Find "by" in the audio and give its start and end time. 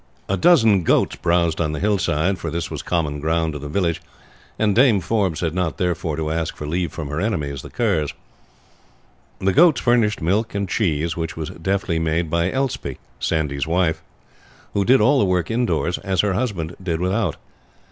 12.31-12.49